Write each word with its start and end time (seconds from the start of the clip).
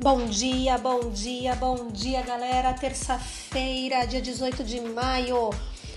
Bom 0.00 0.26
dia, 0.26 0.78
bom 0.78 1.10
dia, 1.10 1.56
bom 1.56 1.88
dia, 1.88 2.22
galera. 2.22 2.72
Terça-feira, 2.72 4.06
dia 4.06 4.22
18 4.22 4.62
de 4.62 4.80
maio. 4.80 5.50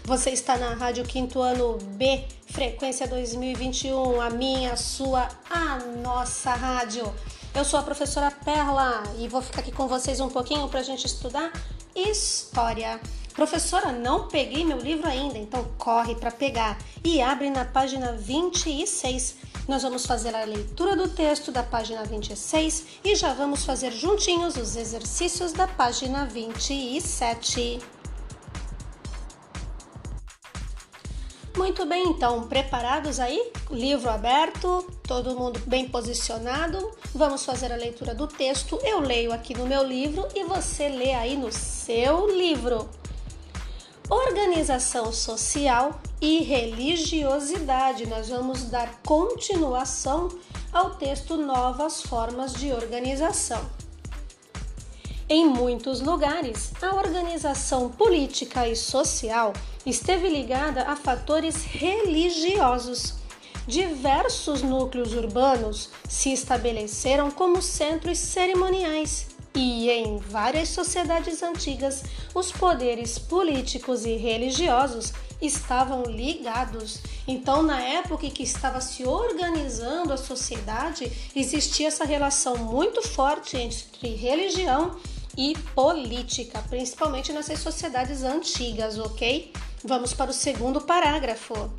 Você 0.05 0.31
está 0.31 0.57
na 0.57 0.73
Rádio 0.73 1.03
Quinto 1.03 1.39
Ano 1.39 1.77
B, 1.77 2.25
frequência 2.47 3.07
2021, 3.07 4.19
a 4.19 4.31
minha, 4.31 4.73
a 4.73 4.75
sua, 4.75 5.27
a 5.47 5.77
nossa 6.01 6.51
rádio. 6.51 7.13
Eu 7.53 7.63
sou 7.63 7.79
a 7.79 7.83
professora 7.83 8.31
Perla 8.31 9.03
e 9.19 9.27
vou 9.27 9.39
ficar 9.39 9.61
aqui 9.61 9.71
com 9.71 9.87
vocês 9.87 10.19
um 10.19 10.29
pouquinho 10.29 10.67
para 10.67 10.79
a 10.79 10.83
gente 10.83 11.05
estudar 11.05 11.53
história. 11.95 12.99
Professora, 13.41 13.91
não 13.91 14.27
peguei 14.27 14.63
meu 14.63 14.77
livro 14.77 15.07
ainda, 15.07 15.35
então 15.35 15.65
corre 15.75 16.13
para 16.13 16.29
pegar 16.29 16.77
e 17.03 17.19
abre 17.19 17.49
na 17.49 17.65
página 17.65 18.11
26 18.11 19.37
nós 19.67 19.81
vamos 19.81 20.05
fazer 20.05 20.35
a 20.35 20.43
leitura 20.43 20.95
do 20.95 21.07
texto 21.07 21.51
da 21.51 21.63
página 21.63 22.03
26 22.03 22.99
e 23.03 23.15
já 23.15 23.33
vamos 23.33 23.65
fazer 23.65 23.91
juntinhos 23.93 24.57
os 24.57 24.75
exercícios 24.75 25.53
da 25.53 25.67
página 25.67 26.23
27. 26.23 27.79
Muito 31.57 31.83
bem, 31.87 32.09
então, 32.09 32.47
preparados 32.47 33.19
aí? 33.19 33.51
Livro 33.71 34.11
aberto, 34.11 34.87
todo 35.01 35.35
mundo 35.35 35.59
bem 35.65 35.89
posicionado. 35.89 36.91
Vamos 37.11 37.43
fazer 37.43 37.73
a 37.73 37.75
leitura 37.75 38.13
do 38.13 38.27
texto. 38.27 38.77
Eu 38.83 38.99
leio 38.99 39.33
aqui 39.33 39.57
no 39.57 39.65
meu 39.65 39.83
livro 39.83 40.27
e 40.35 40.43
você 40.43 40.87
lê 40.89 41.15
aí 41.15 41.35
no 41.35 41.51
seu 41.51 42.27
livro. 42.27 43.00
Organização 44.11 45.13
social 45.13 46.01
e 46.19 46.39
religiosidade. 46.39 48.05
Nós 48.05 48.27
vamos 48.27 48.65
dar 48.65 49.01
continuação 49.05 50.27
ao 50.69 50.95
texto 50.95 51.37
Novas 51.37 52.01
Formas 52.01 52.53
de 52.53 52.73
Organização. 52.73 53.65
Em 55.29 55.45
muitos 55.45 56.01
lugares, 56.01 56.73
a 56.81 56.93
organização 56.93 57.87
política 57.87 58.67
e 58.67 58.75
social 58.75 59.53
esteve 59.85 60.27
ligada 60.27 60.83
a 60.89 60.97
fatores 60.97 61.63
religiosos. 61.63 63.13
Diversos 63.65 64.61
núcleos 64.61 65.13
urbanos 65.13 65.89
se 66.09 66.33
estabeleceram 66.33 67.31
como 67.31 67.61
centros 67.61 68.17
cerimoniais 68.17 69.30
e 69.53 69.89
em 69.89 70.17
várias 70.17 70.69
sociedades 70.69 71.43
antigas, 71.43 72.03
os 72.33 72.51
poderes 72.51 73.19
políticos 73.19 74.05
e 74.05 74.15
religiosos 74.15 75.13
estavam 75.41 76.03
ligados. 76.03 76.99
Então, 77.27 77.61
na 77.61 77.81
época 77.81 78.25
em 78.25 78.29
que 78.29 78.43
estava 78.43 78.79
se 78.79 79.05
organizando 79.05 80.13
a 80.13 80.17
sociedade, 80.17 81.11
existia 81.35 81.87
essa 81.87 82.05
relação 82.05 82.57
muito 82.57 83.01
forte 83.01 83.57
entre 83.57 84.15
religião 84.15 84.97
e 85.37 85.57
política, 85.73 86.63
principalmente 86.69 87.33
nessas 87.33 87.59
sociedades 87.59 88.23
antigas, 88.23 88.97
ok? 88.97 89.51
Vamos 89.83 90.13
para 90.13 90.29
o 90.31 90.33
segundo 90.33 90.81
parágrafo. 90.81 91.71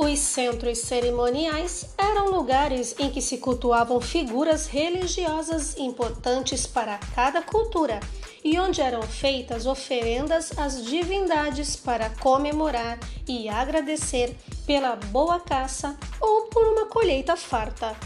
Os 0.00 0.20
centros 0.20 0.78
cerimoniais 0.78 1.86
eram 1.98 2.30
lugares 2.30 2.94
em 3.00 3.10
que 3.10 3.20
se 3.20 3.38
cultuavam 3.38 4.00
figuras 4.00 4.68
religiosas 4.68 5.76
importantes 5.76 6.68
para 6.68 6.98
cada 7.16 7.42
cultura 7.42 7.98
e 8.44 8.56
onde 8.60 8.80
eram 8.80 9.02
feitas 9.02 9.66
oferendas 9.66 10.56
às 10.56 10.84
divindades 10.84 11.74
para 11.74 12.10
comemorar 12.10 12.96
e 13.26 13.48
agradecer 13.48 14.36
pela 14.64 14.94
boa 14.94 15.40
caça 15.40 15.98
ou 16.20 16.42
por 16.42 16.64
uma 16.64 16.86
colheita 16.86 17.36
farta. 17.36 17.96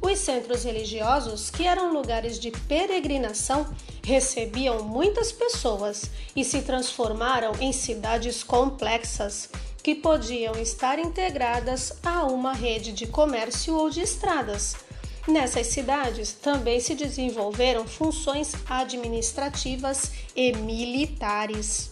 Os 0.00 0.20
centros 0.20 0.62
religiosos, 0.62 1.50
que 1.50 1.66
eram 1.66 1.92
lugares 1.92 2.38
de 2.38 2.52
peregrinação, 2.52 3.66
recebiam 4.04 4.84
muitas 4.84 5.32
pessoas 5.32 6.08
e 6.34 6.44
se 6.44 6.62
transformaram 6.62 7.52
em 7.60 7.72
cidades 7.72 8.44
complexas 8.44 9.50
que 9.80 9.94
podiam 9.94 10.54
estar 10.56 10.98
integradas 10.98 11.92
a 12.04 12.24
uma 12.24 12.52
rede 12.52 12.92
de 12.92 13.06
comércio 13.06 13.74
ou 13.74 13.90
de 13.90 14.00
estradas. 14.00 14.76
Nessas 15.26 15.68
cidades 15.68 16.32
também 16.32 16.80
se 16.80 16.94
desenvolveram 16.94 17.86
funções 17.86 18.54
administrativas 18.68 20.10
e 20.34 20.52
militares. 20.52 21.90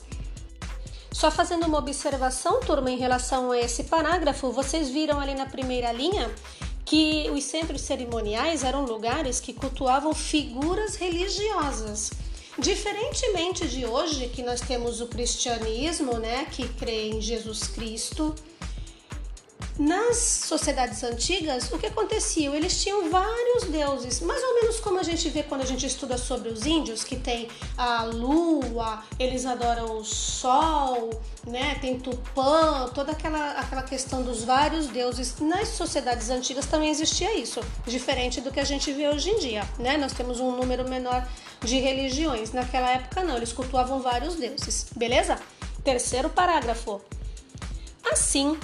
Só 1.12 1.30
fazendo 1.30 1.66
uma 1.66 1.78
observação, 1.78 2.60
turma, 2.60 2.90
em 2.90 2.98
relação 2.98 3.50
a 3.50 3.58
esse 3.58 3.84
parágrafo, 3.84 4.52
vocês 4.52 4.88
viram 4.88 5.18
ali 5.18 5.34
na 5.34 5.46
primeira 5.46 5.90
linha 5.92 6.30
que 6.84 7.28
os 7.30 7.44
centros 7.44 7.82
cerimoniais 7.82 8.64
eram 8.64 8.84
lugares 8.84 9.40
que 9.40 9.52
cultuavam 9.52 10.14
figuras 10.14 10.96
religiosas. 10.96 12.10
Diferentemente 12.58 13.68
de 13.68 13.86
hoje, 13.86 14.28
que 14.28 14.42
nós 14.42 14.60
temos 14.60 15.00
o 15.00 15.06
cristianismo, 15.06 16.14
né, 16.14 16.44
que 16.46 16.68
crê 16.68 17.08
em 17.08 17.20
Jesus 17.20 17.68
Cristo, 17.68 18.34
nas 19.78 20.16
sociedades 20.16 21.04
antigas, 21.04 21.70
o 21.70 21.78
que 21.78 21.86
acontecia? 21.86 22.50
Eles 22.50 22.82
tinham 22.82 23.08
vários 23.08 23.64
deuses, 23.64 24.20
mais 24.20 24.42
ou 24.42 24.54
menos 24.54 24.80
como 24.80 24.98
a 24.98 25.02
gente 25.04 25.28
vê 25.28 25.44
quando 25.44 25.62
a 25.62 25.64
gente 25.64 25.86
estuda 25.86 26.18
sobre 26.18 26.48
os 26.48 26.66
índios, 26.66 27.04
que 27.04 27.14
tem 27.14 27.48
a 27.76 28.02
lua, 28.02 29.04
eles 29.18 29.46
adoram 29.46 29.98
o 29.98 30.04
sol, 30.04 31.10
né? 31.46 31.76
Tem 31.80 31.98
Tupã, 31.98 32.90
toda 32.92 33.12
aquela, 33.12 33.52
aquela 33.52 33.82
questão 33.82 34.22
dos 34.22 34.42
vários 34.42 34.88
deuses. 34.88 35.36
Nas 35.38 35.68
sociedades 35.68 36.28
antigas 36.28 36.66
também 36.66 36.90
existia 36.90 37.38
isso, 37.38 37.60
diferente 37.86 38.40
do 38.40 38.50
que 38.50 38.58
a 38.58 38.64
gente 38.64 38.92
vê 38.92 39.08
hoje 39.08 39.30
em 39.30 39.38
dia, 39.38 39.68
né? 39.78 39.96
Nós 39.96 40.12
temos 40.12 40.40
um 40.40 40.50
número 40.56 40.88
menor 40.88 41.24
de 41.62 41.78
religiões. 41.78 42.52
Naquela 42.52 42.90
época 42.90 43.22
não, 43.22 43.36
eles 43.36 43.52
cultuavam 43.52 44.00
vários 44.00 44.34
deuses, 44.34 44.86
beleza? 44.96 45.38
Terceiro 45.84 46.28
parágrafo. 46.28 47.00
Assim, 48.10 48.58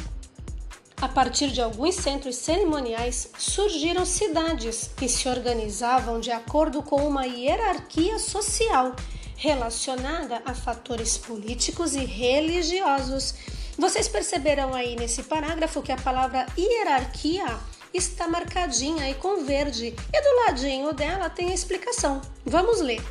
a 1.04 1.09
partir 1.09 1.50
de 1.50 1.60
alguns 1.60 1.97
centros 1.97 2.37
cerimoniais, 2.37 3.28
surgiram 3.38 4.06
cidades 4.06 4.91
que 4.97 5.06
se 5.06 5.28
organizavam 5.28 6.19
de 6.19 6.31
acordo 6.31 6.82
com 6.82 7.06
uma 7.06 7.26
hierarquia 7.26 8.19
social 8.19 8.97
relacionada 9.37 10.41
a 10.47 10.54
fatores 10.54 11.19
políticos 11.19 11.94
e 11.94 12.06
religiosos. 12.06 13.34
Vocês 13.76 14.09
perceberam 14.09 14.72
aí 14.72 14.97
nesse 14.97 15.25
parágrafo 15.25 15.82
que 15.82 15.93
a 15.93 15.98
palavra 15.98 16.47
hierarquia 16.56 17.54
está 17.93 18.26
marcadinha 18.26 19.04
aí 19.04 19.14
com 19.14 19.44
verde 19.44 19.94
e 20.10 20.22
do 20.22 20.47
ladinho 20.47 20.94
dela 20.94 21.28
tem 21.28 21.50
a 21.50 21.54
explicação. 21.54 22.22
Vamos 22.47 22.81
ler. 22.81 23.04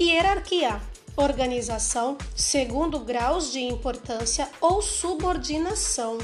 Hierarquia 0.00 0.80
organização 1.16 2.16
segundo 2.36 3.00
graus 3.00 3.50
de 3.50 3.58
importância 3.58 4.48
ou 4.60 4.80
subordinação. 4.80 6.18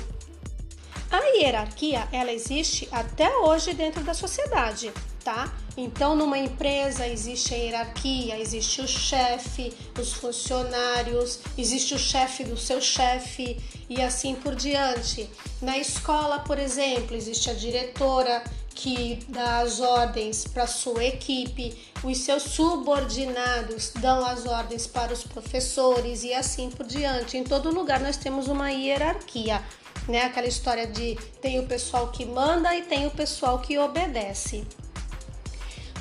A 1.12 1.20
hierarquia, 1.36 2.08
ela 2.10 2.32
existe 2.32 2.88
até 2.90 3.28
hoje 3.36 3.74
dentro 3.74 4.02
da 4.02 4.14
sociedade, 4.14 4.90
tá? 5.22 5.52
Então, 5.76 6.16
numa 6.16 6.38
empresa 6.38 7.06
existe 7.06 7.52
a 7.52 7.58
hierarquia, 7.58 8.40
existe 8.40 8.80
o 8.80 8.88
chefe, 8.88 9.74
os 10.00 10.14
funcionários, 10.14 11.40
existe 11.58 11.94
o 11.94 11.98
chefe 11.98 12.44
do 12.44 12.56
seu 12.56 12.80
chefe 12.80 13.62
e 13.90 14.00
assim 14.00 14.34
por 14.34 14.54
diante. 14.54 15.28
Na 15.60 15.76
escola, 15.76 16.38
por 16.38 16.58
exemplo, 16.58 17.14
existe 17.14 17.50
a 17.50 17.54
diretora 17.54 18.42
que 18.74 19.22
dá 19.28 19.58
as 19.58 19.80
ordens 19.80 20.46
para 20.46 20.66
sua 20.66 21.04
equipe, 21.04 21.78
os 22.02 22.16
seus 22.18 22.42
subordinados 22.42 23.92
dão 24.00 24.24
as 24.24 24.46
ordens 24.46 24.86
para 24.86 25.12
os 25.12 25.22
professores 25.24 26.24
e 26.24 26.32
assim 26.32 26.70
por 26.70 26.86
diante. 26.86 27.36
Em 27.36 27.44
todo 27.44 27.70
lugar 27.70 28.00
nós 28.00 28.16
temos 28.16 28.48
uma 28.48 28.70
hierarquia 28.70 29.62
né? 30.08 30.22
Aquela 30.22 30.46
história 30.46 30.86
de 30.86 31.16
tem 31.40 31.58
o 31.58 31.66
pessoal 31.66 32.08
que 32.08 32.24
manda 32.24 32.74
e 32.74 32.82
tem 32.82 33.06
o 33.06 33.10
pessoal 33.10 33.58
que 33.58 33.78
obedece. 33.78 34.64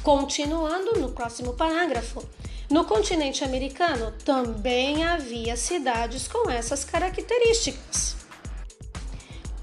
Continuando 0.03 0.99
no 0.99 1.11
próximo 1.11 1.53
parágrafo. 1.53 2.23
No 2.69 2.85
continente 2.85 3.43
americano 3.43 4.13
também 4.23 5.03
havia 5.03 5.57
cidades 5.57 6.25
com 6.27 6.49
essas 6.49 6.85
características, 6.85 8.15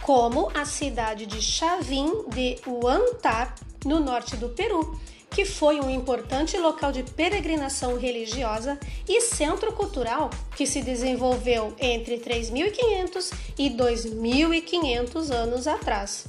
como 0.02 0.50
a 0.54 0.66
cidade 0.66 1.24
de 1.24 1.40
Chavin 1.40 2.26
de 2.28 2.58
Huantar, 2.66 3.54
no 3.86 3.98
norte 3.98 4.36
do 4.36 4.50
Peru, 4.50 5.00
que 5.38 5.44
foi 5.44 5.78
um 5.78 5.88
importante 5.88 6.58
local 6.58 6.90
de 6.90 7.04
peregrinação 7.04 7.96
religiosa 7.96 8.76
e 9.08 9.20
centro 9.20 9.72
cultural 9.72 10.30
que 10.56 10.66
se 10.66 10.82
desenvolveu 10.82 11.76
entre 11.78 12.18
3.500 12.18 13.32
e 13.56 13.70
2.500 13.70 15.30
anos 15.32 15.68
atrás. 15.68 16.26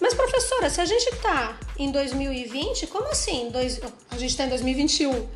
Mas, 0.00 0.14
professora, 0.14 0.68
se 0.68 0.80
a 0.80 0.84
gente 0.84 1.08
está 1.10 1.60
em 1.78 1.92
2020, 1.92 2.88
como 2.88 3.06
assim? 3.06 3.50
Dois, 3.52 3.80
a 4.10 4.18
gente 4.18 4.30
está 4.30 4.46
em 4.46 4.48
2021. 4.48 5.28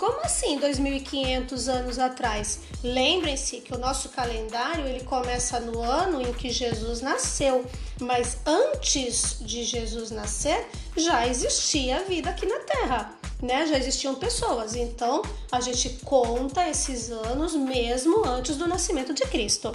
Como 0.00 0.18
assim 0.22 0.58
2500 0.58 1.68
anos 1.68 1.98
atrás? 1.98 2.60
Lembrem-se 2.82 3.58
que 3.60 3.74
o 3.74 3.78
nosso 3.78 4.08
calendário 4.08 4.86
ele 4.86 5.04
começa 5.04 5.60
no 5.60 5.82
ano 5.82 6.22
em 6.22 6.32
que 6.32 6.48
Jesus 6.48 7.02
nasceu, 7.02 7.66
mas 8.00 8.38
antes 8.46 9.36
de 9.40 9.62
Jesus 9.62 10.10
nascer 10.10 10.66
já 10.96 11.26
existia 11.26 12.02
vida 12.04 12.30
aqui 12.30 12.46
na 12.46 12.60
Terra, 12.60 13.14
né? 13.42 13.66
Já 13.66 13.76
existiam 13.76 14.14
pessoas. 14.14 14.74
Então 14.74 15.20
a 15.52 15.60
gente 15.60 15.90
conta 16.02 16.66
esses 16.66 17.10
anos 17.10 17.54
mesmo 17.54 18.24
antes 18.26 18.56
do 18.56 18.66
nascimento 18.66 19.12
de 19.12 19.24
Cristo. 19.24 19.70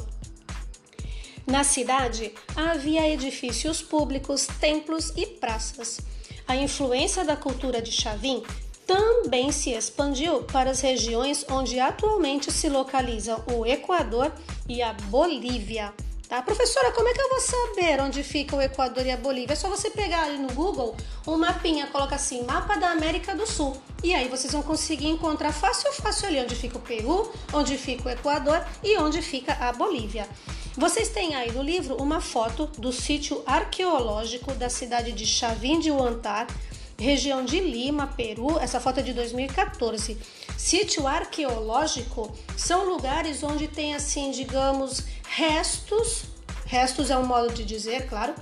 Na 1.45 1.63
cidade 1.63 2.33
havia 2.55 3.07
edifícios 3.07 3.83
públicos, 3.83 4.47
templos 4.59 5.13
e 5.15 5.27
praças. 5.27 5.99
A 6.47 6.55
influência 6.55 7.23
da 7.23 7.35
cultura 7.35 7.79
de 7.79 7.91
Chavin 7.91 8.43
também 8.85 9.51
se 9.51 9.71
expandiu 9.71 10.43
para 10.43 10.71
as 10.71 10.81
regiões 10.81 11.45
onde 11.49 11.79
atualmente 11.79 12.51
se 12.51 12.69
localizam 12.69 13.43
o 13.53 13.65
Equador 13.65 14.31
e 14.67 14.81
a 14.81 14.93
Bolívia. 14.93 15.93
Tá? 16.27 16.41
Professora, 16.41 16.91
como 16.91 17.07
é 17.07 17.13
que 17.13 17.21
eu 17.21 17.29
vou 17.29 17.39
saber 17.39 18.01
onde 18.01 18.23
fica 18.23 18.55
o 18.55 18.61
Equador 18.61 19.05
e 19.05 19.11
a 19.11 19.17
Bolívia? 19.17 19.53
É 19.53 19.55
só 19.55 19.69
você 19.69 19.91
pegar 19.91 20.23
ali 20.23 20.37
no 20.37 20.51
Google 20.53 20.95
um 21.27 21.37
mapinha, 21.37 21.87
coloca 21.87 22.15
assim, 22.15 22.43
mapa 22.43 22.75
da 22.77 22.89
América 22.89 23.35
do 23.35 23.45
Sul. 23.45 23.77
E 24.03 24.13
aí 24.13 24.27
vocês 24.27 24.51
vão 24.51 24.63
conseguir 24.63 25.07
encontrar 25.07 25.51
fácil, 25.51 25.91
fácil 25.93 26.27
ali 26.27 26.39
onde 26.39 26.55
fica 26.55 26.77
o 26.77 26.81
Peru, 26.81 27.31
onde 27.53 27.77
fica 27.77 28.09
o 28.09 28.11
Equador 28.11 28.65
e 28.83 28.97
onde 28.97 29.21
fica 29.21 29.53
a 29.53 29.71
Bolívia. 29.71 30.27
Vocês 30.75 31.09
têm 31.09 31.35
aí 31.35 31.51
no 31.51 31.61
livro 31.61 31.95
uma 31.95 32.19
foto 32.19 32.65
do 32.77 32.91
sítio 32.91 33.41
arqueológico 33.45 34.53
da 34.55 34.69
cidade 34.69 35.11
de 35.11 35.25
Chavim 35.25 35.79
de 35.79 35.89
Huantar, 35.89 36.47
região 36.97 37.43
de 37.43 37.59
Lima, 37.59 38.07
Peru. 38.07 38.59
Essa 38.59 38.79
foto 38.79 38.99
é 38.99 39.03
de 39.03 39.13
2014. 39.13 40.17
Sítio 40.57 41.05
arqueológico 41.07 42.33
são 42.57 42.89
lugares 42.89 43.43
onde 43.43 43.67
tem 43.67 43.93
assim, 43.93 44.31
digamos, 44.31 45.03
restos, 45.27 46.23
restos 46.65 47.09
é 47.09 47.17
um 47.17 47.25
modo 47.25 47.53
de 47.53 47.65
dizer, 47.65 48.07
claro, 48.07 48.33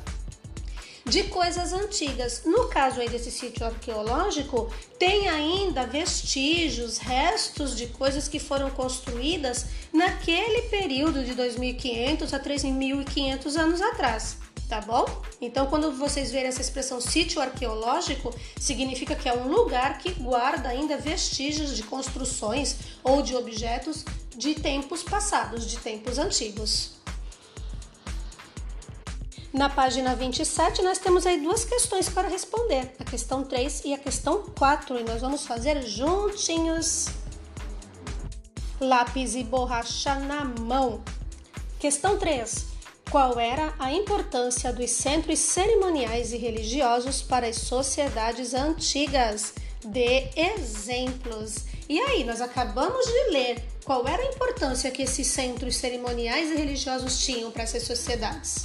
de 1.05 1.23
coisas 1.23 1.73
antigas. 1.73 2.43
No 2.45 2.69
caso 2.69 3.01
aí 3.01 3.09
desse 3.09 3.31
sítio 3.31 3.65
arqueológico, 3.65 4.71
tem 4.97 5.27
ainda 5.27 5.85
vestígios, 5.85 6.97
restos 6.97 7.75
de 7.75 7.87
coisas 7.87 8.27
que 8.27 8.39
foram 8.39 8.69
construídas 8.69 9.65
naquele 9.91 10.63
período 10.69 11.23
de 11.23 11.33
2500 11.33 12.33
a 12.33 12.39
3500 12.39 13.57
anos 13.57 13.81
atrás 13.81 14.42
tá 14.73 14.81
bom? 14.81 15.05
Então, 15.39 15.67
quando 15.67 15.91
vocês 15.91 16.31
verem 16.31 16.47
essa 16.47 16.61
expressão 16.61 16.99
sítio 16.99 17.39
arqueológico, 17.39 18.33
significa 18.59 19.15
que 19.15 19.29
é 19.29 19.33
um 19.33 19.47
lugar 19.47 19.99
que 19.99 20.11
guarda 20.13 20.69
ainda 20.69 20.97
vestígios 20.97 21.75
de 21.75 21.83
construções 21.83 22.77
ou 23.03 23.21
de 23.21 23.35
objetos 23.35 24.03
de 24.35 24.55
tempos 24.55 25.03
passados, 25.03 25.69
de 25.69 25.77
tempos 25.77 26.17
antigos. 26.17 26.93
Na 29.53 29.69
página 29.69 30.15
27, 30.15 30.81
nós 30.81 30.97
temos 30.97 31.27
aí 31.27 31.39
duas 31.39 31.63
questões 31.63 32.09
para 32.09 32.27
responder, 32.27 32.95
a 32.99 33.03
questão 33.03 33.43
3 33.43 33.85
e 33.85 33.93
a 33.93 33.99
questão 33.99 34.41
4, 34.57 34.99
e 34.99 35.03
nós 35.03 35.21
vamos 35.21 35.45
fazer 35.45 35.83
juntinhos. 35.83 37.09
Lápis 38.79 39.35
e 39.35 39.43
borracha 39.43 40.15
na 40.15 40.43
mão. 40.43 41.03
Questão 41.79 42.17
3 42.17 42.72
qual 43.09 43.39
era 43.39 43.73
a 43.77 43.91
importância 43.93 44.71
dos 44.73 44.89
centros 44.89 45.39
cerimoniais 45.39 46.33
e 46.33 46.37
religiosos 46.37 47.21
para 47.21 47.47
as 47.47 47.57
sociedades 47.57 48.53
antigas. 48.53 49.53
De 49.85 50.29
exemplos. 50.35 51.65
E 51.89 51.99
aí, 51.99 52.23
nós 52.23 52.39
acabamos 52.39 53.05
de 53.05 53.31
ler 53.31 53.63
qual 53.83 54.07
era 54.07 54.23
a 54.23 54.27
importância 54.27 54.89
que 54.89 55.01
esses 55.03 55.27
centros 55.27 55.75
cerimoniais 55.75 56.49
e 56.49 56.55
religiosos 56.55 57.19
tinham 57.19 57.51
para 57.51 57.63
essas 57.63 57.83
sociedades. 57.83 58.63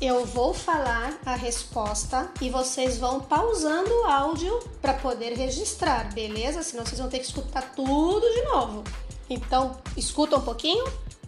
Eu 0.00 0.26
vou 0.26 0.52
falar 0.52 1.16
a 1.24 1.36
resposta 1.36 2.28
e 2.40 2.50
vocês 2.50 2.98
vão 2.98 3.20
pausando 3.20 3.88
o 3.88 4.04
áudio 4.04 4.58
para 4.80 4.94
poder 4.94 5.34
registrar, 5.34 6.12
beleza? 6.12 6.60
Senão 6.64 6.84
vocês 6.84 6.98
vão 6.98 7.08
ter 7.08 7.20
que 7.20 7.26
escutar 7.26 7.72
tudo 7.72 8.28
de 8.28 8.42
novo. 8.42 8.82
Então, 9.30 9.80
escuta 9.96 10.36
um 10.36 10.40
pouquinho 10.40 10.84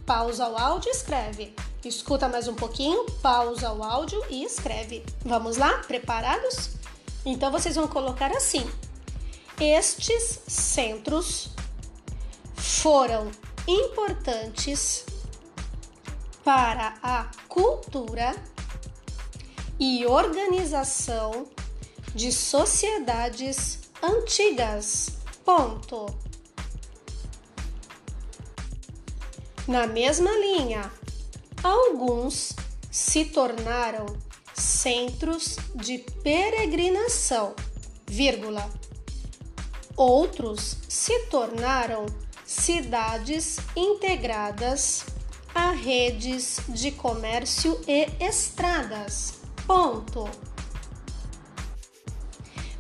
pausa 0.07 0.49
o 0.49 0.57
áudio 0.57 0.89
e 0.89 0.93
escreve. 0.93 1.55
Escuta 1.85 2.29
mais 2.29 2.49
um 2.49 2.55
pouquinho, 2.55 3.05
pausa 3.23 3.73
o 3.73 3.83
áudio 3.83 4.23
e 4.31 4.45
escreve. 4.45 5.05
Vamos 5.25 5.57
lá? 5.57 5.79
Preparados? 5.87 6.71
Então 7.25 7.51
vocês 7.51 7.77
vão 7.77 7.87
colocar 7.87 8.31
assim: 8.31 8.69
Estes 9.61 10.41
centros 10.47 11.51
foram 12.55 13.31
importantes 13.67 15.05
para 16.45 16.95
a 17.03 17.31
cultura 17.49 18.35
e 19.79 20.07
organização 20.07 21.47
de 22.15 22.31
sociedades 22.31 23.81
antigas. 24.03 25.19
Ponto. 25.45 26.24
Na 29.67 29.87
mesma 29.87 30.31
linha, 30.31 30.91
alguns 31.63 32.55
se 32.91 33.25
tornaram 33.25 34.05
centros 34.53 35.57
de 35.75 35.99
peregrinação, 36.23 37.55
vírgula. 38.07 38.71
Outros 39.97 40.77
se 40.87 41.19
tornaram 41.27 42.05
cidades 42.45 43.57
integradas 43.75 45.07
a 45.55 45.71
redes 45.71 46.61
de 46.69 46.91
comércio 46.91 47.81
e 47.89 48.07
estradas. 48.23 49.41
Ponto. 49.67 50.29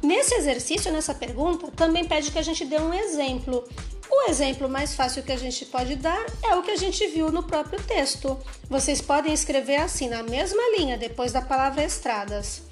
Nesse 0.02 0.34
exercício, 0.34 0.92
nessa 0.92 1.14
pergunta, 1.14 1.70
também 1.70 2.04
pede 2.04 2.30
que 2.30 2.38
a 2.38 2.42
gente 2.42 2.66
dê 2.66 2.78
um 2.78 2.92
exemplo 2.92 3.66
o 4.14 4.30
exemplo 4.30 4.68
mais 4.68 4.94
fácil 4.94 5.22
que 5.22 5.32
a 5.32 5.36
gente 5.36 5.64
pode 5.66 5.96
dar 5.96 6.24
é 6.42 6.54
o 6.54 6.62
que 6.62 6.70
a 6.70 6.76
gente 6.76 7.06
viu 7.08 7.32
no 7.32 7.42
próprio 7.42 7.82
texto. 7.82 8.38
Vocês 8.68 9.00
podem 9.00 9.32
escrever 9.32 9.76
assim, 9.76 10.08
na 10.08 10.22
mesma 10.22 10.62
linha, 10.78 10.96
depois 10.96 11.32
da 11.32 11.42
palavra 11.42 11.82
estradas. 11.82 12.62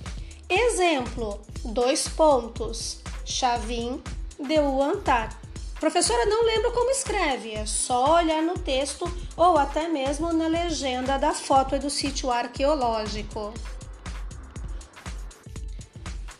Exemplo: 0.48 1.40
dois 1.64 2.06
pontos. 2.08 2.98
Chavim 3.24 4.02
de 4.38 4.58
Uantar. 4.58 5.40
Professora, 5.78 6.26
não 6.26 6.44
lembro 6.44 6.70
como 6.72 6.90
escreve, 6.90 7.54
é 7.54 7.66
só 7.66 8.14
olhar 8.14 8.40
no 8.40 8.54
texto 8.54 9.04
ou 9.36 9.58
até 9.58 9.88
mesmo 9.88 10.32
na 10.32 10.46
legenda 10.46 11.18
da 11.18 11.32
foto 11.32 11.76
do 11.78 11.90
sítio 11.90 12.30
arqueológico. 12.30 13.52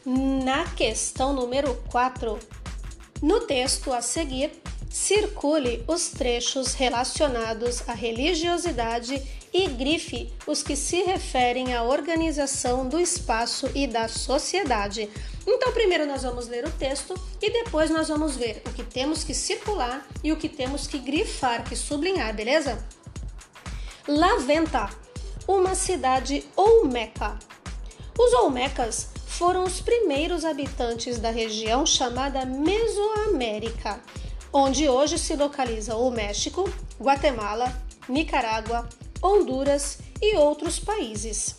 Na 0.04 0.64
questão 0.75 1.32
número 1.32 1.75
4, 1.90 2.38
no 3.21 3.40
texto 3.40 3.92
a 3.92 4.00
seguir, 4.00 4.62
circule 4.92 5.82
os 5.88 6.08
trechos 6.08 6.75
relacionados 6.75 7.82
à 7.88 7.94
religiosidade 7.94 9.22
e 9.52 9.66
grife 9.66 10.30
os 10.46 10.62
que 10.62 10.76
se 10.76 11.02
referem 11.02 11.75
à 11.75 11.82
organização 11.82 12.87
do 12.87 13.00
espaço 13.00 13.70
e 13.75 13.87
da 13.87 14.06
sociedade. 14.06 15.08
Então, 15.46 15.72
primeiro 15.72 16.06
nós 16.06 16.22
vamos 16.22 16.46
ler 16.46 16.66
o 16.66 16.70
texto 16.70 17.14
e 17.40 17.50
depois 17.50 17.90
nós 17.90 18.08
vamos 18.08 18.37
ver 18.37 18.62
o 18.66 18.72
que 18.72 18.84
temos 18.84 19.25
que 19.25 19.32
circular 19.32 20.06
e 20.22 20.30
o 20.30 20.37
que 20.37 20.49
temos 20.49 20.87
que 20.87 20.99
grifar, 20.99 21.64
que 21.64 21.75
sublinhar, 21.75 22.34
beleza? 22.34 22.78
Laventa, 24.06 24.90
uma 25.49 25.75
cidade 25.75 26.44
olmeca. 26.54 27.38
Os 28.18 28.34
olmecas 28.34 29.08
foram 29.26 29.64
os 29.64 29.80
primeiros 29.80 30.44
habitantes 30.44 31.18
da 31.18 31.30
região 31.30 31.87
chamada 31.87 32.44
Mesoamérica 32.44 33.99
onde 34.52 34.88
hoje 34.88 35.18
se 35.18 35.35
localiza 35.35 35.97
o 35.97 36.11
México, 36.11 36.68
Guatemala, 37.00 37.73
Nicarágua, 38.09 38.88
Honduras 39.23 39.99
e 40.21 40.37
outros 40.37 40.78
países. 40.78 41.56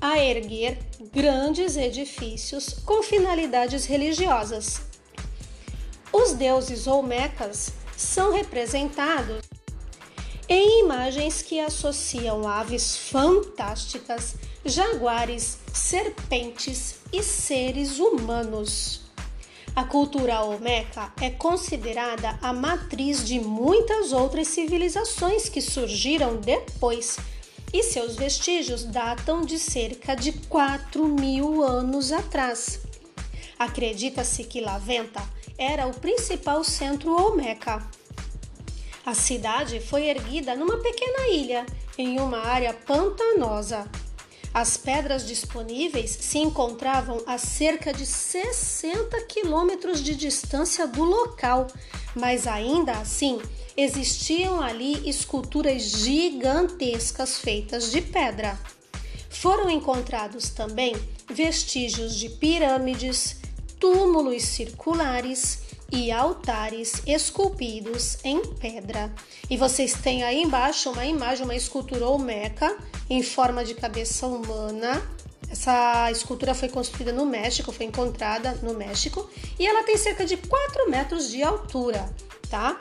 A 0.00 0.18
erguer 0.18 0.78
grandes 1.12 1.76
edifícios 1.76 2.74
com 2.84 3.02
finalidades 3.02 3.86
religiosas. 3.86 4.82
Os 6.12 6.32
deuses 6.32 6.86
olmecas 6.86 7.72
são 7.96 8.32
representados 8.32 9.42
em 10.48 10.80
imagens 10.80 11.40
que 11.40 11.58
associam 11.58 12.46
aves 12.46 12.96
fantásticas, 12.96 14.34
jaguares, 14.64 15.58
serpentes 15.72 16.96
e 17.12 17.22
seres 17.22 17.98
humanos. 17.98 19.03
A 19.76 19.82
cultura 19.82 20.40
olmeca 20.40 21.12
é 21.20 21.30
considerada 21.30 22.38
a 22.40 22.52
matriz 22.52 23.24
de 23.26 23.40
muitas 23.40 24.12
outras 24.12 24.46
civilizações 24.46 25.48
que 25.48 25.60
surgiram 25.60 26.36
depois, 26.36 27.18
e 27.72 27.82
seus 27.82 28.14
vestígios 28.14 28.84
datam 28.84 29.40
de 29.40 29.58
cerca 29.58 30.14
de 30.14 30.30
4 30.46 31.04
mil 31.08 31.60
anos 31.64 32.12
atrás. 32.12 32.82
Acredita-se 33.58 34.44
que 34.44 34.60
Laventa 34.60 35.20
era 35.58 35.88
o 35.88 35.94
principal 35.94 36.62
centro 36.62 37.10
ou 37.10 37.34
meca. 37.36 37.84
A 39.04 39.12
cidade 39.12 39.80
foi 39.80 40.06
erguida 40.06 40.54
numa 40.54 40.78
pequena 40.78 41.26
ilha, 41.28 41.66
em 41.98 42.20
uma 42.20 42.38
área 42.38 42.72
pantanosa. 42.72 43.90
As 44.54 44.76
pedras 44.76 45.26
disponíveis 45.26 46.16
se 46.20 46.38
encontravam 46.38 47.20
a 47.26 47.36
cerca 47.36 47.92
de 47.92 48.06
60 48.06 49.20
quilômetros 49.22 50.00
de 50.00 50.14
distância 50.14 50.86
do 50.86 51.02
local, 51.02 51.66
mas 52.14 52.46
ainda 52.46 52.92
assim 52.92 53.42
existiam 53.76 54.60
ali 54.60 55.08
esculturas 55.10 55.82
gigantescas 55.82 57.38
feitas 57.38 57.90
de 57.90 58.00
pedra. 58.00 58.56
Foram 59.28 59.68
encontrados 59.68 60.50
também 60.50 60.94
vestígios 61.28 62.14
de 62.14 62.28
pirâmides, 62.28 63.38
túmulos 63.80 64.44
circulares 64.44 65.64
e 65.90 66.10
altares 66.10 67.02
esculpidos 67.06 68.18
em 68.24 68.40
pedra. 68.54 69.12
E 69.48 69.56
vocês 69.56 69.94
têm 69.94 70.22
aí 70.22 70.42
embaixo 70.42 70.90
uma 70.90 71.04
imagem, 71.04 71.44
uma 71.44 71.54
escultura 71.54 72.06
olmeca 72.06 72.76
em 73.08 73.22
forma 73.22 73.64
de 73.64 73.74
cabeça 73.74 74.26
humana. 74.26 75.02
Essa 75.50 76.10
escultura 76.10 76.54
foi 76.54 76.68
construída 76.68 77.12
no 77.12 77.24
México, 77.24 77.70
foi 77.70 77.86
encontrada 77.86 78.58
no 78.62 78.74
México 78.74 79.28
e 79.58 79.66
ela 79.66 79.84
tem 79.84 79.96
cerca 79.96 80.24
de 80.24 80.36
4 80.36 80.90
metros 80.90 81.30
de 81.30 81.42
altura, 81.42 82.08
tá? 82.50 82.78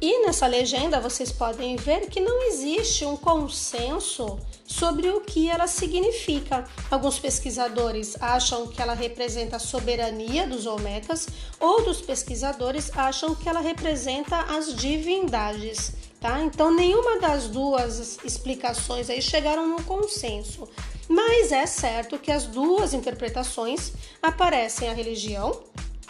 E 0.00 0.24
nessa 0.24 0.46
legenda 0.46 1.00
vocês 1.00 1.32
podem 1.32 1.76
ver 1.76 2.08
que 2.08 2.20
não 2.20 2.42
existe 2.42 3.04
um 3.04 3.16
consenso 3.16 4.38
sobre 4.68 5.08
o 5.08 5.22
que 5.22 5.48
ela 5.48 5.66
significa. 5.66 6.64
Alguns 6.90 7.18
pesquisadores 7.18 8.20
acham 8.20 8.68
que 8.68 8.80
ela 8.80 8.92
representa 8.92 9.56
a 9.56 9.58
soberania 9.58 10.46
dos 10.46 10.66
Olmecas, 10.66 11.26
outros 11.58 12.02
pesquisadores 12.02 12.92
acham 12.94 13.34
que 13.34 13.48
ela 13.48 13.60
representa 13.60 14.36
as 14.42 14.74
divindades. 14.74 15.92
Tá? 16.20 16.40
Então, 16.42 16.72
nenhuma 16.72 17.18
das 17.18 17.46
duas 17.48 18.18
explicações 18.24 19.08
aí 19.08 19.22
chegaram 19.22 19.66
no 19.68 19.82
consenso. 19.84 20.68
Mas 21.08 21.52
é 21.52 21.64
certo 21.64 22.18
que 22.18 22.30
as 22.30 22.44
duas 22.44 22.92
interpretações 22.92 23.92
aparecem 24.20 24.90
a 24.90 24.92
religião, 24.92 25.62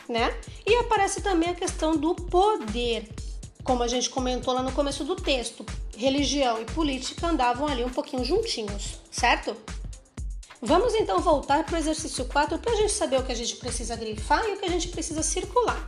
né? 0.08 0.34
E 0.66 0.74
aparece 0.76 1.20
também 1.20 1.50
a 1.50 1.54
questão 1.54 1.94
do 1.94 2.14
poder 2.14 3.08
como 3.68 3.82
a 3.82 3.86
gente 3.86 4.08
comentou 4.08 4.54
lá 4.54 4.62
no 4.62 4.72
começo 4.72 5.04
do 5.04 5.14
texto, 5.14 5.62
religião 5.94 6.58
e 6.58 6.64
política 6.64 7.26
andavam 7.26 7.68
ali 7.68 7.84
um 7.84 7.90
pouquinho 7.90 8.24
juntinhos, 8.24 8.98
certo? 9.10 9.54
Vamos 10.62 10.94
então 10.94 11.20
voltar 11.20 11.66
para 11.66 11.74
o 11.74 11.78
exercício 11.78 12.24
4 12.24 12.58
para 12.60 12.72
a 12.72 12.76
gente 12.76 12.94
saber 12.94 13.20
o 13.20 13.22
que 13.22 13.30
a 13.30 13.34
gente 13.34 13.56
precisa 13.56 13.94
grifar 13.94 14.42
e 14.46 14.54
o 14.54 14.56
que 14.56 14.64
a 14.64 14.70
gente 14.70 14.88
precisa 14.88 15.22
circular. 15.22 15.86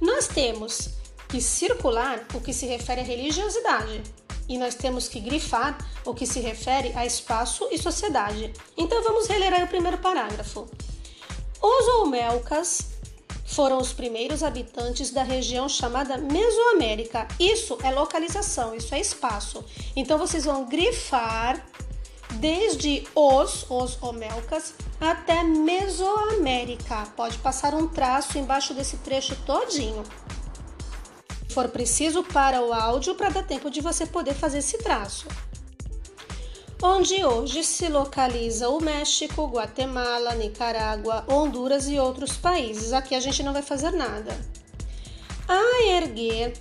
Nós 0.00 0.26
temos 0.26 0.90
que 1.28 1.40
circular 1.40 2.26
o 2.34 2.40
que 2.40 2.52
se 2.52 2.66
refere 2.66 3.00
à 3.00 3.04
religiosidade 3.04 4.02
e 4.48 4.58
nós 4.58 4.74
temos 4.74 5.06
que 5.06 5.20
grifar 5.20 5.78
o 6.04 6.12
que 6.12 6.26
se 6.26 6.40
refere 6.40 6.92
a 6.96 7.06
espaço 7.06 7.68
e 7.70 7.78
sociedade. 7.78 8.52
Então 8.76 9.04
vamos 9.04 9.28
reler 9.28 9.52
aí 9.52 9.62
o 9.62 9.68
primeiro 9.68 9.98
parágrafo. 9.98 10.68
Os 11.62 11.88
Olmecas 12.00 12.88
foram 13.50 13.78
os 13.78 13.92
primeiros 13.92 14.42
habitantes 14.42 15.10
da 15.10 15.22
região 15.22 15.68
chamada 15.68 16.16
Mesoamérica. 16.16 17.26
Isso 17.38 17.76
é 17.82 17.90
localização, 17.90 18.74
isso 18.74 18.94
é 18.94 19.00
espaço. 19.00 19.64
Então 19.96 20.18
vocês 20.18 20.44
vão 20.44 20.64
grifar 20.66 21.64
desde 22.34 23.06
os, 23.14 23.66
os 23.68 24.00
Omelcas, 24.00 24.74
até 25.00 25.42
Mesoamérica. 25.42 27.06
Pode 27.16 27.38
passar 27.38 27.74
um 27.74 27.88
traço 27.88 28.38
embaixo 28.38 28.72
desse 28.72 28.96
trecho 28.98 29.34
todinho. 29.44 30.04
Se 31.48 31.54
for 31.54 31.68
preciso, 31.68 32.22
para 32.22 32.62
o 32.62 32.72
áudio 32.72 33.16
para 33.16 33.30
dar 33.30 33.42
tempo 33.42 33.68
de 33.68 33.80
você 33.80 34.06
poder 34.06 34.34
fazer 34.34 34.58
esse 34.58 34.78
traço 34.78 35.26
onde 36.82 37.24
hoje 37.24 37.62
se 37.62 37.88
localiza 37.88 38.68
o 38.68 38.80
México, 38.80 39.46
Guatemala, 39.46 40.34
Nicarágua, 40.34 41.24
Honduras 41.28 41.88
e 41.88 41.98
outros 41.98 42.36
países. 42.36 42.92
Aqui 42.92 43.14
a 43.14 43.20
gente 43.20 43.42
não 43.42 43.52
vai 43.52 43.62
fazer 43.62 43.90
nada. 43.90 44.36
A 45.46 45.82
erguer 45.84 46.54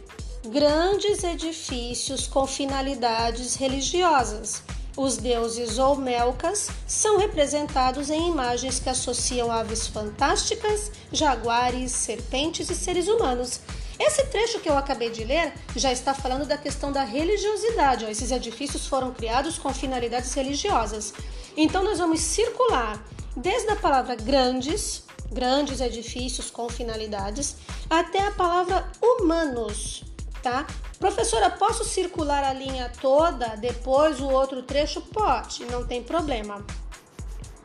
grandes 0.46 1.24
edifícios 1.24 2.28
com 2.28 2.46
finalidades 2.46 3.56
religiosas. 3.56 4.64
Os 4.98 5.16
deuses 5.16 5.78
Olmecas 5.78 6.70
são 6.86 7.18
representados 7.18 8.10
em 8.10 8.30
imagens 8.30 8.80
que 8.80 8.90
associam 8.90 9.50
aves 9.50 9.88
fantásticas, 9.88 10.92
jaguares, 11.12 11.92
serpentes 11.92 12.70
e 12.70 12.76
seres 12.76 13.08
humanos. 13.08 13.62
Esse 14.00 14.26
trecho 14.28 14.62
que 14.62 14.70
eu 14.70 14.78
acabei 14.78 15.10
de 15.10 15.26
ler 15.26 15.54
já 15.76 15.92
está 15.92 16.14
falando 16.14 16.46
da 16.46 16.58
questão 16.58 16.90
da 16.92 17.04
religiosidade. 17.04 18.06
Ó. 18.06 18.08
Esses 18.08 18.32
edifícios 18.32 18.88
foram 18.88 19.14
criados 19.14 19.60
com 19.60 19.74
finalidades 19.74 20.34
religiosas. 20.34 21.14
Então 21.58 21.84
nós 21.84 22.00
vamos 22.00 22.22
circular 22.22 23.04
desde 23.36 23.70
a 23.70 23.76
palavra 23.76 24.16
grandes, 24.16 25.04
grandes 25.32 25.82
edifícios 25.82 26.50
com 26.50 26.70
finalidades, 26.70 27.58
até 27.90 28.26
a 28.26 28.32
palavra 28.32 28.90
humanos, 29.02 30.04
tá? 30.42 30.66
Professora, 30.98 31.50
posso 31.50 31.84
circular 31.84 32.44
a 32.44 32.54
linha 32.54 32.92
toda, 33.02 33.56
depois 33.58 34.20
o 34.20 34.30
outro 34.30 34.64
trecho? 34.64 35.02
Pode, 35.02 35.66
não 35.66 35.86
tem 35.86 36.02
problema. 36.02 36.66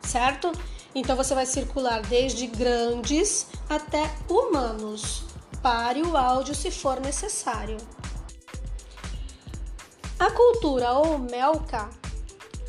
Certo? 0.02 0.52
Então 0.94 1.16
você 1.16 1.34
vai 1.34 1.46
circular 1.46 2.02
desde 2.02 2.46
grandes 2.46 3.46
até 3.68 4.08
humanos. 4.28 5.33
Pare 5.64 6.02
o 6.02 6.14
áudio 6.14 6.54
se 6.54 6.70
for 6.70 7.00
necessário. 7.00 7.78
A 10.18 10.30
cultura 10.30 10.92
Olmeca 10.92 11.88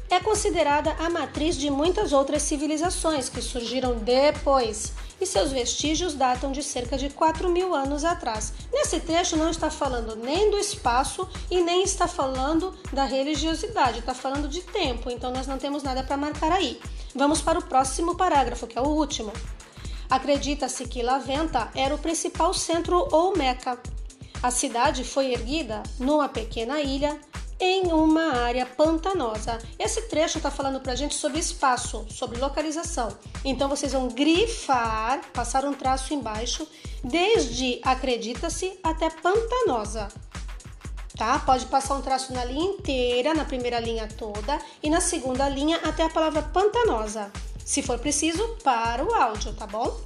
é 0.09 0.17
considerada 0.21 0.95
a 0.97 1.09
matriz 1.09 1.57
de 1.57 1.69
muitas 1.69 2.13
outras 2.13 2.43
civilizações 2.43 3.27
que 3.27 3.41
surgiram 3.41 3.97
depois 3.97 4.93
e 5.19 5.25
seus 5.25 5.51
vestígios 5.51 6.13
datam 6.13 6.53
de 6.53 6.63
cerca 6.63 6.97
de 6.97 7.09
4 7.09 7.49
mil 7.49 7.75
anos 7.75 8.05
atrás. 8.05 8.53
Nesse 8.71 9.01
trecho 9.01 9.35
não 9.35 9.49
está 9.49 9.69
falando 9.69 10.15
nem 10.15 10.49
do 10.49 10.57
espaço 10.57 11.27
e 11.51 11.59
nem 11.59 11.83
está 11.83 12.07
falando 12.07 12.73
da 12.93 13.03
religiosidade, 13.03 13.99
está 13.99 14.13
falando 14.13 14.47
de 14.47 14.61
tempo, 14.61 15.09
então 15.09 15.33
nós 15.33 15.47
não 15.47 15.57
temos 15.57 15.83
nada 15.83 16.01
para 16.01 16.15
marcar 16.15 16.53
aí. 16.53 16.79
Vamos 17.13 17.41
para 17.41 17.59
o 17.59 17.65
próximo 17.65 18.15
parágrafo, 18.15 18.65
que 18.65 18.77
é 18.77 18.81
o 18.81 18.87
último. 18.87 19.33
Acredita-se 20.09 20.85
que 20.85 21.01
Laventa 21.01 21.69
era 21.75 21.93
o 21.93 21.99
principal 21.99 22.53
centro 22.53 23.07
ou 23.11 23.35
meca. 23.35 23.79
A 24.41 24.51
cidade 24.51 25.03
foi 25.03 25.31
erguida 25.31 25.81
numa 25.99 26.29
pequena 26.29 26.79
ilha 26.79 27.19
em 27.59 27.91
uma 27.91 28.33
área 28.33 28.65
pantanosa. 28.65 29.57
Esse 29.79 30.03
trecho 30.03 30.37
está 30.37 30.51
falando 30.51 30.79
para 30.79 30.91
a 30.91 30.95
gente 30.95 31.15
sobre 31.15 31.39
espaço, 31.39 32.05
sobre 32.09 32.39
localização. 32.39 33.09
Então 33.43 33.69
vocês 33.69 33.93
vão 33.93 34.07
grifar, 34.09 35.21
passar 35.33 35.65
um 35.65 35.73
traço 35.73 36.13
embaixo, 36.13 36.67
desde 37.03 37.79
acredita-se 37.83 38.77
até 38.83 39.09
pantanosa. 39.09 40.09
Tá? 41.17 41.39
Pode 41.39 41.65
passar 41.67 41.95
um 41.95 42.01
traço 42.01 42.33
na 42.33 42.43
linha 42.43 42.65
inteira, 42.65 43.33
na 43.33 43.45
primeira 43.45 43.79
linha 43.79 44.07
toda, 44.17 44.59
e 44.83 44.89
na 44.89 44.99
segunda 44.99 45.47
linha 45.47 45.77
até 45.77 46.03
a 46.03 46.09
palavra 46.09 46.41
pantanosa 46.41 47.31
se 47.65 47.81
for 47.81 47.97
preciso, 47.97 48.47
para 48.63 49.03
o 49.03 49.13
áudio, 49.13 49.51
tá 49.53 49.65
bom? 49.65 49.99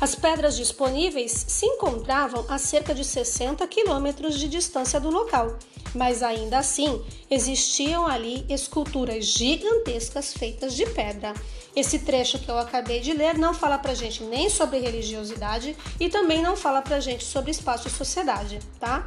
As 0.00 0.14
pedras 0.14 0.56
disponíveis 0.56 1.32
se 1.32 1.66
encontravam 1.66 2.44
a 2.48 2.58
cerca 2.58 2.94
de 2.94 3.04
60 3.04 3.66
quilômetros 3.66 4.38
de 4.38 4.48
distância 4.48 4.98
do 4.98 5.10
local, 5.10 5.58
mas 5.94 6.22
ainda 6.22 6.58
assim 6.58 7.02
existiam 7.30 8.06
ali 8.06 8.44
esculturas 8.48 9.26
gigantescas 9.26 10.32
feitas 10.32 10.74
de 10.74 10.86
pedra. 10.86 11.32
Esse 11.74 11.98
trecho 11.98 12.38
que 12.38 12.50
eu 12.50 12.58
acabei 12.58 13.00
de 13.00 13.12
ler 13.12 13.36
não 13.36 13.52
fala 13.52 13.78
pra 13.78 13.94
gente 13.94 14.22
nem 14.22 14.48
sobre 14.48 14.78
religiosidade 14.78 15.76
e 16.00 16.08
também 16.08 16.42
não 16.42 16.56
fala 16.56 16.80
pra 16.80 17.00
gente 17.00 17.24
sobre 17.24 17.50
espaço 17.50 17.88
e 17.88 17.90
sociedade, 17.90 18.58
tá? 18.80 19.06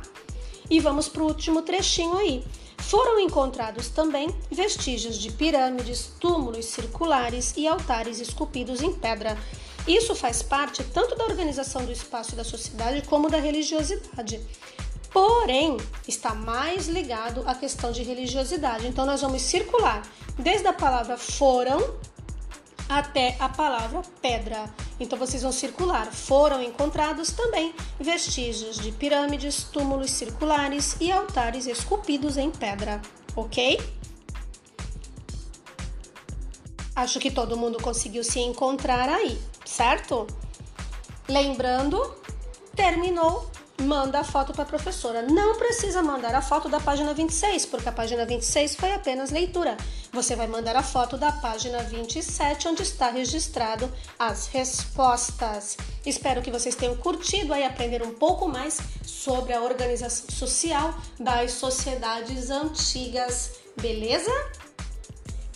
E 0.70 0.80
vamos 0.80 1.08
pro 1.08 1.25
último 1.25 1.63
trechinho 1.63 2.16
aí. 2.18 2.44
Foram 2.79 3.19
encontrados 3.19 3.89
também 3.89 4.33
vestígios 4.50 5.17
de 5.17 5.31
pirâmides, 5.31 6.12
túmulos 6.19 6.65
circulares 6.65 7.53
e 7.55 7.67
altares 7.67 8.19
esculpidos 8.19 8.81
em 8.81 8.93
pedra. 8.93 9.38
Isso 9.88 10.15
faz 10.15 10.41
parte 10.41 10.83
tanto 10.83 11.15
da 11.15 11.25
organização 11.25 11.86
do 11.86 11.91
espaço 11.91 12.36
da 12.36 12.43
sociedade 12.43 13.03
como 13.07 13.29
da 13.29 13.38
religiosidade. 13.38 14.39
Porém, 15.12 15.77
está 16.07 16.36
mais 16.36 16.88
ligado 16.88 17.43
à 17.45 17.55
questão 17.55 17.91
de 17.91 18.03
religiosidade. 18.03 18.86
Então, 18.88 19.05
nós 19.05 19.21
vamos 19.21 19.41
circular 19.41 20.03
desde 20.39 20.67
a 20.67 20.74
palavra 20.74 21.17
foram 21.17 21.95
até 22.89 23.38
a 23.39 23.48
palavra 23.48 24.01
pedra. 24.19 24.65
Então 25.00 25.17
vocês 25.17 25.43
vão 25.43 25.51
circular. 25.51 26.08
Foram 26.12 26.62
encontrados 26.62 27.31
também 27.31 27.74
vestígios 28.00 28.79
de 28.79 28.91
pirâmides, 28.91 29.63
túmulos 29.63 30.10
circulares 30.10 30.98
e 31.00 31.12
altares 31.12 31.67
esculpidos 31.67 32.36
em 32.36 32.50
pedra, 32.50 33.00
ok? 33.36 33.79
Acho 36.96 37.19
que 37.19 37.31
todo 37.31 37.55
mundo 37.55 37.81
conseguiu 37.81 38.24
se 38.24 38.39
encontrar 38.39 39.08
aí, 39.08 39.39
certo? 39.63 40.27
Lembrando, 41.29 42.13
terminou, 42.75 43.50
manda 43.79 44.19
a 44.19 44.24
foto 44.24 44.53
para 44.53 44.63
a 44.63 44.67
professora. 44.67 45.21
Não 45.21 45.55
precisa 45.57 46.01
mandar 46.01 46.36
a 46.36 46.41
foto 46.41 46.69
da 46.69 46.79
página 46.79 47.13
26, 47.13 47.65
porque 47.65 47.89
a 47.89 47.91
página 47.91 48.25
26 48.25 48.75
foi 48.75 48.93
apenas 48.93 49.31
leitura. 49.31 49.77
Você 50.12 50.36
vai 50.36 50.48
mandar 50.48 50.75
a 50.75 50.83
foto 50.83 51.17
da 51.17 51.31
página 51.31 51.79
27, 51.79 52.67
onde 52.67 52.83
está 52.83 53.09
registrado 53.09 53.91
as 54.17 54.48
respostas. 54.48 55.77
Espero 56.05 56.41
que 56.41 56.51
vocês 56.51 56.75
tenham 56.75 56.95
curtido 56.98 57.55
e 57.55 57.63
aprender 57.63 58.01
um 58.03 58.13
pouco 58.13 58.48
mais 58.48 58.79
sobre 59.03 59.53
a 59.53 59.62
organização 59.62 60.29
social 60.29 60.93
das 61.19 61.53
sociedades 61.53 62.50
antigas, 62.50 63.51
beleza? 63.79 64.31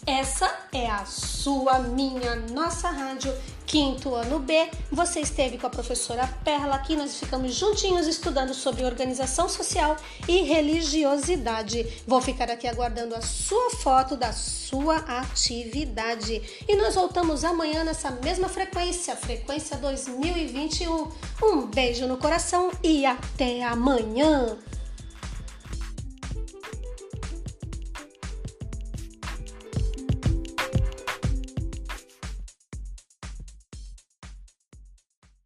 Essa 0.05 0.53
é 0.73 0.89
a 0.89 1.05
sua, 1.05 1.79
minha, 1.79 2.35
nossa 2.35 2.89
rádio 2.89 3.33
quinto 3.65 4.13
ano 4.15 4.39
B. 4.39 4.69
Você 4.91 5.19
esteve 5.19 5.57
com 5.57 5.67
a 5.67 5.69
professora 5.69 6.27
Perla 6.43 6.75
aqui, 6.75 6.95
nós 6.95 7.17
ficamos 7.17 7.53
juntinhos 7.55 8.07
estudando 8.07 8.53
sobre 8.53 8.85
organização 8.85 9.47
social 9.49 9.97
e 10.27 10.43
religiosidade. 10.43 12.03
Vou 12.07 12.21
ficar 12.21 12.49
aqui 12.49 12.67
aguardando 12.67 13.15
a 13.15 13.21
sua 13.21 13.71
foto 13.71 14.15
da 14.15 14.31
sua 14.31 14.97
atividade. 14.97 16.41
E 16.67 16.75
nós 16.75 16.95
voltamos 16.95 17.43
amanhã 17.43 17.83
nessa 17.83 18.11
mesma 18.11 18.49
frequência, 18.49 19.15
frequência 19.15 19.77
2021. 19.77 21.09
Um 21.43 21.65
beijo 21.67 22.07
no 22.07 22.17
coração 22.17 22.71
e 22.83 23.05
até 23.05 23.63
amanhã! 23.63 24.57